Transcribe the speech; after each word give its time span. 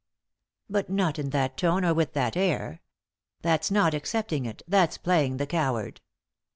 "But 0.67 0.89
not 0.89 1.19
in 1.19 1.29
that 1.29 1.57
tone, 1.57 1.85
or 1.85 1.93
with 1.93 2.13
that 2.13 2.35
air. 2.35 2.81
That's 3.43 3.69
not 3.69 3.93
accepting 3.93 4.47
it, 4.47 4.63
that's 4.67 4.97
playing 4.97 5.37
the 5.37 5.45
coward." 5.45 6.01